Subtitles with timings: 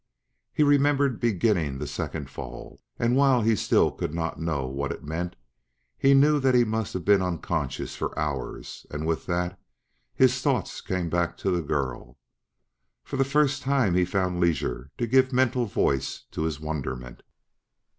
[0.51, 5.03] He remembered beginning the second fall; and, while he still could not know what it
[5.03, 5.35] meant,
[5.95, 8.87] he knew that he must have been unconscious for hours.
[8.89, 9.59] And, with that,
[10.15, 12.17] his thoughts came back to the girl.
[13.03, 17.21] For the first time he found leisure to give mental voice to his wonderment.